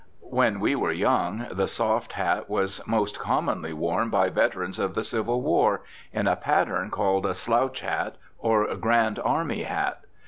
When 0.31 0.59
we 0.59 0.73
were 0.73 0.91
young 0.91 1.45
the 1.51 1.67
soft 1.67 2.13
hat 2.13 2.49
was 2.49 2.81
most 2.87 3.19
commonly 3.19 3.71
worn 3.71 4.09
by 4.09 4.31
veterans 4.31 4.79
of 4.79 4.95
the 4.95 5.03
Civil 5.03 5.43
War, 5.43 5.83
in 6.11 6.25
a 6.27 6.35
pattern 6.35 6.89
called 6.89 7.23
a 7.27 7.35
"slouch 7.35 7.81
hat" 7.81 8.15
or 8.39 8.65
"Grand 8.77 9.19
Army 9.19 9.61
hat." 9.61 10.03